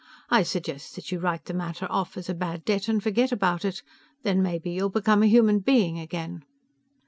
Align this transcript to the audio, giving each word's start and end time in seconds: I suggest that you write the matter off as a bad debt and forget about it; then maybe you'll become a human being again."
I 0.31 0.41
suggest 0.41 0.95
that 0.95 1.11
you 1.11 1.19
write 1.19 1.45
the 1.45 1.53
matter 1.53 1.85
off 1.91 2.17
as 2.17 2.27
a 2.27 2.33
bad 2.33 2.65
debt 2.65 2.87
and 2.87 3.03
forget 3.03 3.31
about 3.31 3.63
it; 3.63 3.83
then 4.23 4.41
maybe 4.41 4.71
you'll 4.71 4.89
become 4.89 5.21
a 5.21 5.27
human 5.27 5.59
being 5.59 5.99
again." 5.99 6.43